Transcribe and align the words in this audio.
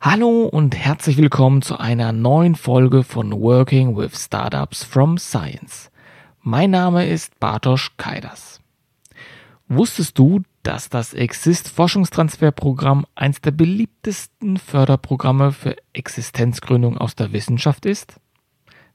Hallo 0.00 0.44
und 0.46 0.74
herzlich 0.74 1.18
willkommen 1.18 1.60
zu 1.60 1.78
einer 1.78 2.12
neuen 2.12 2.54
Folge 2.54 3.04
von 3.04 3.32
Working 3.32 3.96
with 3.96 4.24
Startups 4.24 4.82
from 4.82 5.18
Science. 5.18 5.90
Mein 6.40 6.70
Name 6.70 7.06
ist 7.06 7.38
Bartosz 7.38 7.90
Kaidas. 7.98 8.60
Wusstest 9.68 10.18
du, 10.18 10.40
dass 10.62 10.88
das 10.88 11.12
Exist 11.12 11.68
Forschungstransferprogramm 11.68 13.06
eines 13.14 13.40
der 13.40 13.50
beliebtesten 13.50 14.56
Förderprogramme 14.56 15.52
für 15.52 15.76
Existenzgründung 15.92 16.96
aus 16.96 17.14
der 17.14 17.32
Wissenschaft 17.32 17.84
ist? 17.86 18.18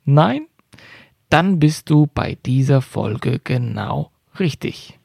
Nein? 0.06 0.48
Dann 1.30 1.60
bist 1.60 1.90
du 1.90 2.08
bei 2.14 2.38
dieser 2.46 2.82
Folge 2.82 3.40
genau 3.44 4.12
richtig. 4.40 5.00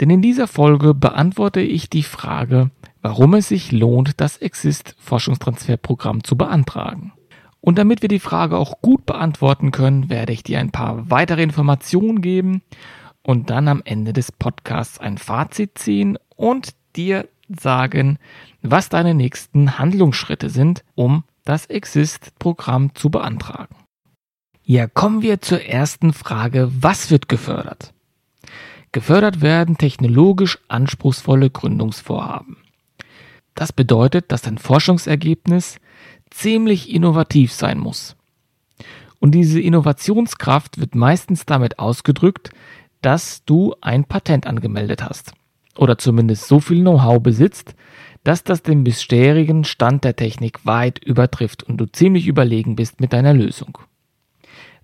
Denn 0.00 0.10
in 0.10 0.22
dieser 0.22 0.46
Folge 0.46 0.94
beantworte 0.94 1.60
ich 1.60 1.88
die 1.88 2.02
Frage, 2.02 2.70
warum 3.02 3.34
es 3.34 3.48
sich 3.48 3.72
lohnt, 3.72 4.20
das 4.20 4.36
Exist-Forschungstransferprogramm 4.36 6.24
zu 6.24 6.36
beantragen. 6.36 7.12
Und 7.60 7.78
damit 7.78 8.02
wir 8.02 8.08
die 8.08 8.20
Frage 8.20 8.56
auch 8.58 8.80
gut 8.80 9.06
beantworten 9.06 9.72
können, 9.72 10.10
werde 10.10 10.32
ich 10.32 10.42
dir 10.42 10.60
ein 10.60 10.70
paar 10.70 11.10
weitere 11.10 11.42
Informationen 11.42 12.20
geben 12.20 12.62
und 13.22 13.50
dann 13.50 13.68
am 13.68 13.82
Ende 13.84 14.12
des 14.12 14.30
Podcasts 14.32 15.00
ein 15.00 15.18
Fazit 15.18 15.78
ziehen 15.78 16.18
und 16.36 16.74
dir 16.94 17.28
sagen, 17.48 18.18
was 18.62 18.88
deine 18.88 19.14
nächsten 19.14 19.78
Handlungsschritte 19.78 20.50
sind, 20.50 20.84
um 20.94 21.24
das 21.44 21.66
Exist-Programm 21.66 22.94
zu 22.94 23.10
beantragen. 23.10 23.74
Ja, 24.68 24.88
kommen 24.88 25.22
wir 25.22 25.40
zur 25.40 25.62
ersten 25.62 26.12
Frage, 26.12 26.68
was 26.80 27.12
wird 27.12 27.28
gefördert? 27.28 27.94
Gefördert 28.90 29.40
werden 29.40 29.78
technologisch 29.78 30.58
anspruchsvolle 30.66 31.50
Gründungsvorhaben. 31.50 32.56
Das 33.54 33.72
bedeutet, 33.72 34.32
dass 34.32 34.42
dein 34.42 34.58
Forschungsergebnis 34.58 35.78
ziemlich 36.30 36.92
innovativ 36.92 37.52
sein 37.52 37.78
muss. 37.78 38.16
Und 39.20 39.36
diese 39.36 39.60
Innovationskraft 39.60 40.80
wird 40.80 40.96
meistens 40.96 41.46
damit 41.46 41.78
ausgedrückt, 41.78 42.50
dass 43.02 43.44
du 43.44 43.76
ein 43.82 44.04
Patent 44.04 44.48
angemeldet 44.48 45.04
hast. 45.04 45.32
Oder 45.76 45.96
zumindest 45.96 46.48
so 46.48 46.58
viel 46.58 46.80
Know-how 46.80 47.22
besitzt, 47.22 47.76
dass 48.24 48.42
das 48.42 48.64
den 48.64 48.82
bisherigen 48.82 49.62
Stand 49.62 50.02
der 50.02 50.16
Technik 50.16 50.66
weit 50.66 50.98
übertrifft 50.98 51.62
und 51.62 51.76
du 51.76 51.86
ziemlich 51.86 52.26
überlegen 52.26 52.74
bist 52.74 53.00
mit 53.00 53.12
deiner 53.12 53.32
Lösung. 53.32 53.78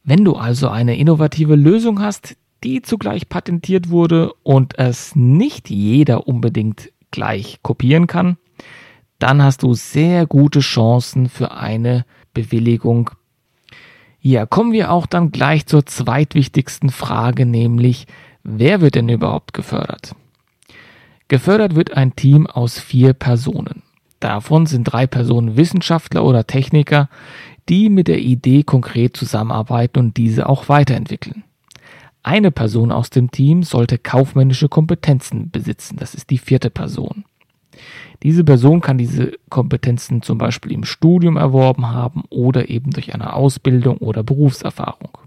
Wenn 0.04 0.24
du 0.24 0.34
also 0.34 0.68
eine 0.68 0.96
innovative 0.96 1.54
Lösung 1.54 2.00
hast, 2.00 2.36
die 2.64 2.82
zugleich 2.82 3.28
patentiert 3.28 3.90
wurde 3.90 4.32
und 4.42 4.78
es 4.78 5.14
nicht 5.14 5.70
jeder 5.70 6.26
unbedingt 6.26 6.92
gleich 7.10 7.60
kopieren 7.62 8.06
kann, 8.06 8.36
dann 9.18 9.42
hast 9.42 9.62
du 9.62 9.74
sehr 9.74 10.26
gute 10.26 10.60
Chancen 10.60 11.28
für 11.28 11.52
eine 11.52 12.04
Bewilligung. 12.34 13.10
Ja, 14.20 14.46
kommen 14.46 14.72
wir 14.72 14.90
auch 14.90 15.06
dann 15.06 15.30
gleich 15.30 15.66
zur 15.66 15.86
zweitwichtigsten 15.86 16.90
Frage, 16.90 17.46
nämlich 17.46 18.06
wer 18.42 18.80
wird 18.80 18.96
denn 18.96 19.08
überhaupt 19.08 19.52
gefördert? 19.52 20.14
Gefördert 21.28 21.74
wird 21.76 21.96
ein 21.96 22.16
Team 22.16 22.46
aus 22.46 22.78
vier 22.78 23.12
Personen. 23.14 23.82
Davon 24.20 24.66
sind 24.66 24.84
drei 24.84 25.06
Personen 25.06 25.56
Wissenschaftler 25.56 26.24
oder 26.24 26.46
Techniker, 26.46 27.08
die 27.68 27.88
mit 27.88 28.08
der 28.08 28.18
Idee 28.18 28.62
konkret 28.62 29.16
zusammenarbeiten 29.16 29.98
und 29.98 30.16
diese 30.16 30.48
auch 30.48 30.68
weiterentwickeln. 30.68 31.44
Eine 32.22 32.50
Person 32.50 32.92
aus 32.92 33.10
dem 33.10 33.30
Team 33.30 33.62
sollte 33.62 33.98
kaufmännische 33.98 34.68
Kompetenzen 34.68 35.50
besitzen, 35.50 35.96
das 35.96 36.14
ist 36.14 36.30
die 36.30 36.38
vierte 36.38 36.70
Person. 36.70 37.24
Diese 38.22 38.44
Person 38.44 38.80
kann 38.80 38.98
diese 38.98 39.32
Kompetenzen 39.48 40.22
zum 40.22 40.38
Beispiel 40.38 40.72
im 40.72 40.84
Studium 40.84 41.36
erworben 41.36 41.88
haben 41.88 42.22
oder 42.30 42.68
eben 42.68 42.90
durch 42.90 43.14
eine 43.14 43.32
Ausbildung 43.32 43.98
oder 43.98 44.22
Berufserfahrung. 44.22 45.18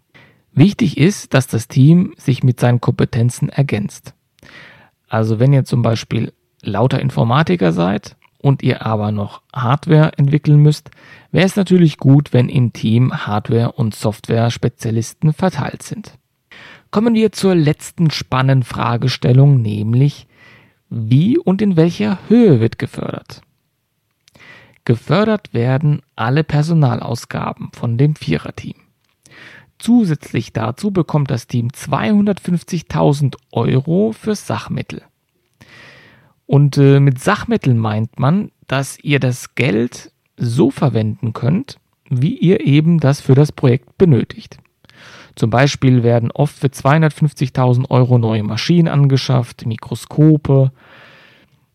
Wichtig 0.54 0.98
ist, 0.98 1.34
dass 1.34 1.48
das 1.48 1.68
Team 1.68 2.14
sich 2.18 2.44
mit 2.44 2.62
seinen 2.62 2.80
Kompetenzen 2.80 3.50
ergänzt. 3.50 4.14
Also 5.10 5.40
wenn 5.40 5.52
ihr 5.52 5.66
zum 5.66 5.82
Beispiel 5.82 6.32
lauter 6.62 7.02
Informatiker 7.02 7.74
seid 7.74 8.16
und 8.46 8.62
ihr 8.62 8.86
aber 8.86 9.12
noch 9.12 9.42
Hardware 9.56 10.12
entwickeln 10.20 10.60
müsst, 10.60 10.92
wäre 11.32 11.48
es 11.48 11.56
natürlich 11.56 11.98
gut, 11.98 12.32
wenn 12.32 12.48
im 12.48 12.74
Team 12.74 13.26
Hardware- 13.26 13.72
und 13.72 13.96
Software-Spezialisten 13.96 15.34
verteilt 15.34 15.82
sind. 15.82 16.20
Kommen 16.92 17.16
wir 17.16 17.32
zur 17.32 17.56
letzten 17.56 18.12
spannenden 18.12 18.62
Fragestellung, 18.62 19.64
nämlich 19.64 20.28
wie 20.92 21.40
und 21.40 21.60
in 21.64 21.76
welcher 21.76 22.20
Höhe 22.30 22.60
wird 22.60 22.78
gefördert? 22.78 23.42
Gefördert 24.86 25.56
werden 25.56 26.04
alle 26.16 26.44
Personalausgaben 26.44 27.72
von 27.74 27.98
dem 27.98 28.16
Viererteam. 28.16 28.76
Zusätzlich 29.80 30.54
dazu 30.54 30.92
bekommt 30.92 31.32
das 31.32 31.48
Team 31.48 31.70
250.000 31.70 33.38
Euro 33.52 34.12
für 34.12 34.36
Sachmittel. 34.36 35.02
Und 36.46 36.78
äh, 36.78 37.00
mit 37.00 37.20
Sachmitteln 37.20 37.78
meint 37.78 38.20
man, 38.20 38.52
dass 38.68 38.98
ihr 39.00 39.20
das 39.20 39.56
Geld 39.56 40.12
so 40.38 40.70
verwenden 40.72 41.34
könnt, 41.34 41.78
wie 42.10 42.38
ihr 42.38 42.66
eben 42.66 43.00
das 43.00 43.22
für 43.22 43.36
das 43.36 43.52
Projekt 43.52 43.98
benötigt. 43.98 44.58
Zum 45.36 45.50
Beispiel 45.50 46.04
werden 46.04 46.32
oft 46.32 46.58
für 46.58 46.68
250.000 46.68 47.90
Euro 47.90 48.18
neue 48.18 48.44
Maschinen 48.44 48.88
angeschafft, 48.88 49.66
Mikroskope, 49.66 50.72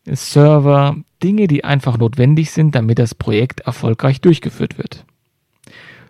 Server, 0.05 0.95
Dinge, 1.21 1.47
die 1.47 1.63
einfach 1.63 1.97
notwendig 1.97 2.51
sind, 2.51 2.73
damit 2.73 2.97
das 2.97 3.13
Projekt 3.13 3.61
erfolgreich 3.61 4.19
durchgeführt 4.21 4.79
wird. 4.79 5.05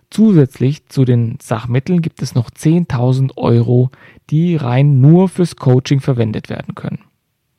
Zusätzlich 0.08 0.86
zu 0.88 1.04
den 1.04 1.38
Sachmitteln 1.40 2.00
gibt 2.00 2.22
es 2.22 2.34
noch 2.34 2.50
10.000 2.50 3.36
Euro, 3.36 3.90
die 4.30 4.56
rein 4.56 5.00
nur 5.00 5.28
fürs 5.28 5.56
Coaching 5.56 6.00
verwendet 6.00 6.48
werden 6.48 6.74
können. 6.74 7.00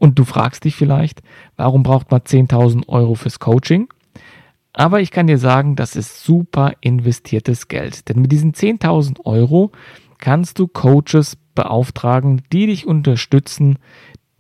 Und 0.03 0.19
du 0.19 0.25
fragst 0.25 0.65
dich 0.65 0.75
vielleicht, 0.75 1.21
warum 1.55 1.83
braucht 1.83 2.11
man 2.11 2.19
10.000 2.19 2.89
Euro 2.89 3.15
fürs 3.15 3.39
Coaching? 3.39 3.87
Aber 4.73 4.99
ich 4.99 5.11
kann 5.11 5.27
dir 5.27 5.37
sagen, 5.37 5.77
das 5.77 5.95
ist 5.95 6.25
super 6.25 6.73
investiertes 6.81 7.69
Geld. 7.69 8.09
Denn 8.09 8.19
mit 8.19 8.29
diesen 8.29 8.51
10.000 8.51 9.23
Euro 9.23 9.71
kannst 10.17 10.59
du 10.59 10.67
Coaches 10.67 11.37
beauftragen, 11.55 12.41
die 12.51 12.65
dich 12.65 12.85
unterstützen, 12.85 13.79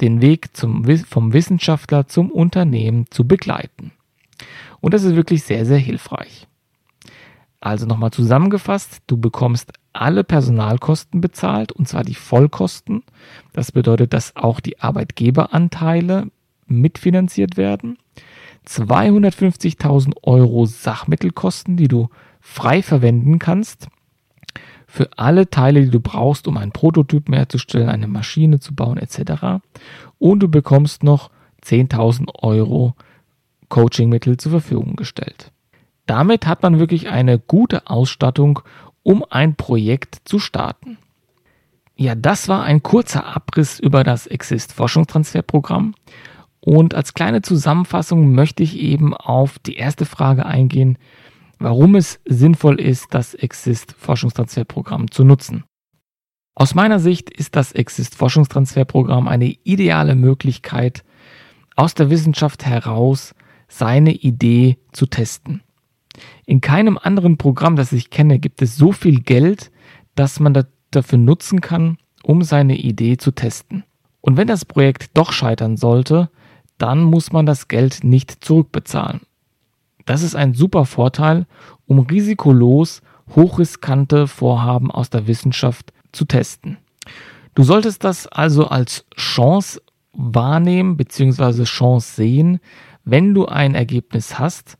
den 0.01 0.19
Weg 0.19 0.49
zum, 0.57 0.83
vom 1.05 1.31
Wissenschaftler 1.31 2.07
zum 2.07 2.29
Unternehmen 2.29 3.05
zu 3.09 3.25
begleiten. 3.25 3.93
Und 4.81 4.93
das 4.93 5.03
ist 5.03 5.15
wirklich 5.15 5.43
sehr, 5.43 5.65
sehr 5.65 5.77
hilfreich. 5.77 6.45
Also 7.61 7.85
nochmal 7.85 8.11
zusammengefasst, 8.11 9.01
du 9.07 9.15
bekommst 9.15 9.71
alle 9.93 10.23
Personalkosten 10.23 11.21
bezahlt, 11.21 11.71
und 11.71 11.87
zwar 11.87 12.03
die 12.03 12.15
Vollkosten. 12.15 13.03
Das 13.53 13.71
bedeutet, 13.71 14.13
dass 14.13 14.35
auch 14.35 14.59
die 14.59 14.79
Arbeitgeberanteile 14.79 16.27
mitfinanziert 16.67 17.57
werden. 17.57 17.97
250.000 18.67 20.13
Euro 20.23 20.65
Sachmittelkosten, 20.65 21.77
die 21.77 21.87
du 21.87 22.09
frei 22.39 22.81
verwenden 22.81 23.39
kannst 23.39 23.87
für 24.93 25.09
alle 25.17 25.49
Teile, 25.49 25.81
die 25.81 25.89
du 25.89 25.99
brauchst, 25.99 26.47
um 26.47 26.55
einen 26.55 26.71
Prototypen 26.71 27.33
herzustellen, 27.33 27.89
eine 27.89 28.07
Maschine 28.07 28.59
zu 28.59 28.75
bauen 28.75 28.97
etc. 28.97 29.63
Und 30.19 30.41
du 30.41 30.49
bekommst 30.49 31.01
noch 31.01 31.31
10.000 31.63 32.29
Euro 32.43 32.93
Coachingmittel 33.69 34.37
zur 34.37 34.51
Verfügung 34.51 34.95
gestellt. 34.95 35.51
Damit 36.05 36.45
hat 36.45 36.61
man 36.61 36.77
wirklich 36.77 37.09
eine 37.09 37.39
gute 37.39 37.87
Ausstattung, 37.87 38.59
um 39.03 39.23
ein 39.29 39.55
Projekt 39.55 40.21
zu 40.25 40.39
starten. 40.39 40.97
Ja, 41.95 42.15
das 42.15 42.47
war 42.47 42.63
ein 42.63 42.81
kurzer 42.81 43.25
Abriss 43.25 43.79
über 43.79 44.03
das 44.03 44.25
Exist 44.25 44.73
Forschungstransferprogramm 44.73 45.93
und 46.59 46.95
als 46.95 47.13
kleine 47.13 47.41
Zusammenfassung 47.41 48.33
möchte 48.33 48.63
ich 48.63 48.77
eben 48.77 49.13
auf 49.13 49.59
die 49.59 49.75
erste 49.75 50.05
Frage 50.05 50.45
eingehen, 50.45 50.97
warum 51.59 51.95
es 51.95 52.19
sinnvoll 52.25 52.79
ist, 52.79 53.07
das 53.13 53.33
Exist 53.33 53.95
Forschungstransferprogramm 53.97 55.11
zu 55.11 55.23
nutzen. 55.23 55.65
Aus 56.55 56.75
meiner 56.75 56.99
Sicht 56.99 57.29
ist 57.31 57.55
das 57.55 57.71
Exist 57.71 58.15
Forschungstransferprogramm 58.15 59.27
eine 59.27 59.49
ideale 59.63 60.15
Möglichkeit, 60.15 61.03
aus 61.75 61.95
der 61.95 62.09
Wissenschaft 62.09 62.65
heraus 62.65 63.33
seine 63.67 64.13
Idee 64.13 64.77
zu 64.91 65.07
testen. 65.07 65.62
In 66.45 66.61
keinem 66.61 66.97
anderen 67.01 67.37
Programm, 67.37 67.75
das 67.75 67.91
ich 67.91 68.09
kenne, 68.09 68.39
gibt 68.39 68.61
es 68.61 68.75
so 68.75 68.91
viel 68.91 69.21
Geld, 69.21 69.71
das 70.15 70.39
man 70.39 70.65
dafür 70.91 71.17
nutzen 71.17 71.61
kann, 71.61 71.97
um 72.23 72.43
seine 72.43 72.77
Idee 72.77 73.17
zu 73.17 73.31
testen. 73.31 73.83
Und 74.21 74.37
wenn 74.37 74.47
das 74.47 74.65
Projekt 74.65 75.11
doch 75.15 75.31
scheitern 75.31 75.77
sollte, 75.77 76.29
dann 76.77 77.03
muss 77.03 77.31
man 77.31 77.45
das 77.45 77.67
Geld 77.67 78.03
nicht 78.03 78.43
zurückbezahlen. 78.43 79.21
Das 80.05 80.21
ist 80.21 80.35
ein 80.35 80.53
super 80.53 80.85
Vorteil, 80.85 81.45
um 81.85 81.99
risikolos 81.99 83.01
hochriskante 83.35 84.27
Vorhaben 84.27 84.91
aus 84.91 85.09
der 85.09 85.27
Wissenschaft 85.27 85.93
zu 86.11 86.25
testen. 86.25 86.77
Du 87.55 87.63
solltest 87.63 88.03
das 88.03 88.27
also 88.27 88.67
als 88.67 89.05
Chance 89.15 89.81
wahrnehmen 90.13 90.97
bzw. 90.97 91.63
Chance 91.63 92.15
sehen, 92.15 92.59
wenn 93.03 93.33
du 93.33 93.45
ein 93.45 93.75
Ergebnis 93.75 94.39
hast, 94.39 94.77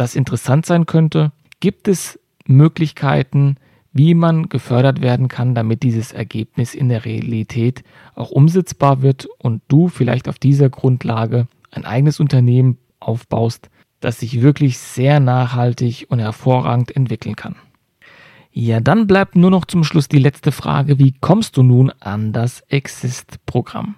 das 0.00 0.14
interessant 0.14 0.64
sein 0.64 0.86
könnte, 0.86 1.30
gibt 1.60 1.86
es 1.86 2.18
Möglichkeiten, 2.46 3.56
wie 3.92 4.14
man 4.14 4.48
gefördert 4.48 5.02
werden 5.02 5.28
kann, 5.28 5.54
damit 5.54 5.82
dieses 5.82 6.12
Ergebnis 6.12 6.74
in 6.74 6.88
der 6.88 7.04
Realität 7.04 7.84
auch 8.14 8.30
umsetzbar 8.30 9.02
wird 9.02 9.28
und 9.38 9.62
du 9.68 9.88
vielleicht 9.88 10.26
auf 10.28 10.38
dieser 10.38 10.70
Grundlage 10.70 11.48
ein 11.70 11.84
eigenes 11.84 12.18
Unternehmen 12.18 12.78
aufbaust, 12.98 13.68
das 14.00 14.20
sich 14.20 14.40
wirklich 14.40 14.78
sehr 14.78 15.20
nachhaltig 15.20 16.06
und 16.08 16.18
hervorragend 16.18 16.96
entwickeln 16.96 17.36
kann. 17.36 17.56
Ja, 18.52 18.80
dann 18.80 19.06
bleibt 19.06 19.36
nur 19.36 19.50
noch 19.50 19.66
zum 19.66 19.84
Schluss 19.84 20.08
die 20.08 20.18
letzte 20.18 20.50
Frage, 20.50 20.98
wie 20.98 21.12
kommst 21.20 21.56
du 21.58 21.62
nun 21.62 21.90
an 22.00 22.32
das 22.32 22.62
Exist-Programm? 22.68 23.96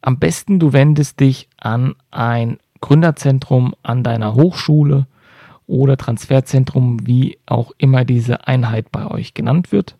Am 0.00 0.18
besten 0.20 0.60
du 0.60 0.72
wendest 0.72 1.18
dich 1.18 1.48
an 1.56 1.96
ein 2.12 2.58
Gründerzentrum 2.86 3.74
an 3.82 4.04
deiner 4.04 4.34
Hochschule 4.34 5.08
oder 5.66 5.96
Transferzentrum, 5.96 7.04
wie 7.04 7.36
auch 7.44 7.72
immer 7.78 8.04
diese 8.04 8.46
Einheit 8.46 8.92
bei 8.92 9.10
euch 9.10 9.34
genannt 9.34 9.72
wird, 9.72 9.96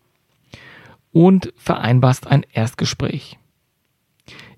und 1.11 1.51
vereinbarst 1.57 2.27
ein 2.27 2.45
Erstgespräch. 2.53 3.37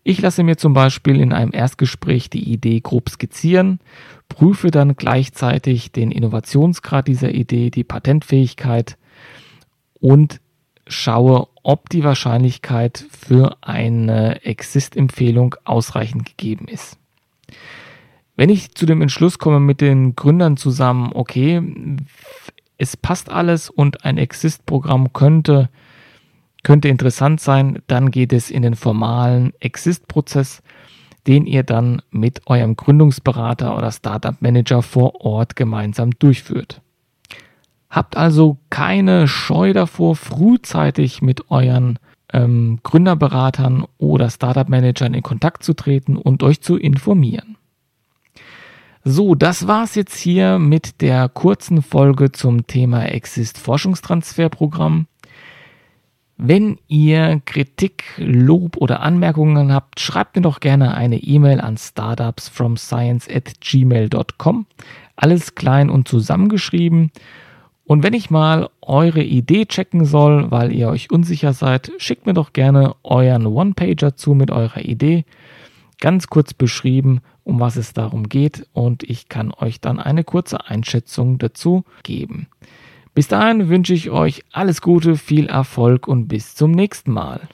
Ich 0.04 0.22
lasse 0.22 0.44
mir 0.44 0.58
zum 0.58 0.74
Beispiel 0.74 1.20
in 1.20 1.34
einem 1.34 1.52
Erstgespräch 1.52 2.30
die 2.30 2.52
Idee 2.54 2.82
grob 2.82 3.10
skizzieren, 3.10 3.80
prüfe 4.28 4.70
dann 4.70 4.96
gleichzeitig 4.96 5.92
den 5.92 6.12
Innovationsgrad 6.12 7.08
dieser 7.08 7.32
Idee, 7.32 7.72
die 7.72 7.84
Patentfähigkeit 7.84 9.00
und 10.00 10.40
schaue, 10.86 11.48
ob 11.64 11.90
die 11.90 12.04
Wahrscheinlichkeit 12.04 13.08
für 13.10 13.58
eine 13.62 14.46
Exist-Empfehlung 14.46 15.56
ausreichend 15.66 16.28
gegeben 16.28 16.68
ist. 16.68 17.00
Wenn 18.40 18.50
ich 18.50 18.74
zu 18.74 18.86
dem 18.86 19.02
Entschluss 19.02 19.38
komme 19.38 19.60
mit 19.60 19.82
den 19.82 20.16
Gründern 20.16 20.56
zusammen, 20.56 21.12
okay, 21.14 21.62
es 22.78 22.96
passt 22.96 23.30
alles 23.30 23.70
und 23.70 24.06
ein 24.06 24.18
Exist-Programm 24.18 25.12
könnte, 25.12 25.68
könnte 26.64 26.88
interessant 26.88 27.42
sein, 27.42 27.80
dann 27.88 28.12
geht 28.12 28.32
es 28.32 28.50
in 28.50 28.62
den 28.62 28.76
formalen 28.76 29.52
Exist-Prozess, 29.60 30.64
den 31.28 31.46
ihr 31.46 31.64
dann 31.64 32.02
mit 32.12 32.48
eurem 32.48 32.78
Gründungsberater 32.78 33.78
oder 33.78 33.92
Startup 33.92 34.42
Manager 34.42 34.84
vor 34.84 35.20
Ort 35.20 35.58
gemeinsam 35.58 36.12
durchführt. 36.12 36.82
Habt 37.90 38.16
also 38.16 38.58
keine 38.70 39.28
Scheu 39.28 39.74
davor, 39.74 40.16
frühzeitig 40.16 41.22
mit 41.22 41.52
euren 41.52 42.00
ähm, 42.32 42.80
Gründerberatern 42.84 43.84
oder 43.98 44.30
Startup 44.30 44.70
Managern 44.70 45.14
in 45.14 45.24
Kontakt 45.24 45.64
zu 45.64 45.74
treten 45.74 46.16
und 46.16 46.42
euch 46.42 46.62
zu 46.62 46.78
informieren. 46.78 47.58
So, 49.06 49.34
das 49.34 49.66
war's 49.66 49.96
jetzt 49.96 50.18
hier 50.18 50.60
mit 50.60 51.00
der 51.00 51.30
kurzen 51.30 51.82
Folge 51.82 52.34
zum 52.34 52.68
Thema 52.68 53.06
Exist 53.06 53.58
Forschungstransferprogramm. 53.58 55.08
Wenn 56.36 56.80
ihr 56.88 57.42
Kritik, 57.46 58.04
Lob 58.18 58.76
oder 58.76 59.00
Anmerkungen 59.00 59.74
habt, 59.74 60.02
schreibt 60.02 60.36
mir 60.36 60.42
doch 60.42 60.60
gerne 60.60 60.96
eine 60.96 61.18
E-Mail 61.18 61.62
an 61.62 61.78
startupsfromscience 61.78 63.30
at 63.30 63.62
gmail.com. 63.62 64.66
Alles 65.16 65.56
klein 65.56 65.90
und 65.90 66.08
zusammengeschrieben. 66.10 67.12
Und 67.86 68.04
wenn 68.04 68.14
ich 68.14 68.30
mal 68.30 68.70
eure 68.82 69.24
Idee 69.24 69.66
checken 69.66 70.04
soll, 70.04 70.52
weil 70.52 70.74
ihr 70.74 70.90
euch 70.90 71.10
unsicher 71.10 71.54
seid, 71.54 71.92
schickt 71.98 72.26
mir 72.26 72.34
doch 72.34 72.52
gerne 72.52 72.96
euren 73.04 73.46
One-Pager 73.46 74.16
zu 74.16 74.34
mit 74.34 74.52
eurer 74.52 74.82
Idee. 74.82 75.24
Ganz 76.00 76.28
kurz 76.28 76.54
beschrieben, 76.54 77.22
um 77.50 77.60
was 77.60 77.76
es 77.76 77.94
darum 77.94 78.30
geht 78.30 78.68
und 78.74 79.04
ich 79.04 79.28
kann 79.28 79.52
euch 79.52 79.82
dann 79.82 80.00
eine 80.00 80.24
kurze 80.24 80.68
Einschätzung 80.68 81.40
dazu 81.40 81.84
geben. 82.04 82.48
Bis 83.16 83.28
dahin 83.28 83.68
wünsche 83.68 83.94
ich 83.94 84.12
euch 84.12 84.46
alles 84.52 84.82
Gute, 84.82 85.18
viel 85.18 85.48
Erfolg 85.48 86.08
und 86.08 86.28
bis 86.28 86.56
zum 86.56 86.72
nächsten 86.72 87.12
Mal. 87.12 87.50